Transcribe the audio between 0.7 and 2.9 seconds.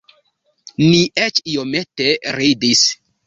Ni eĉ iomete ridis.